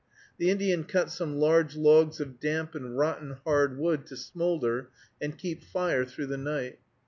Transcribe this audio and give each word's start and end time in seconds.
The 0.39 0.49
Indian 0.49 0.85
cut 0.85 1.11
some 1.11 1.35
large 1.35 1.75
logs 1.75 2.19
of 2.19 2.39
damp 2.39 2.73
and 2.73 2.97
rotten 2.97 3.37
hard 3.43 3.77
wood 3.77 4.07
to 4.07 4.17
smoulder 4.17 4.89
and 5.21 5.37
keep 5.37 5.61
fire 5.63 6.05
through 6.05 6.25
the 6.25 6.37
night. 6.37 6.79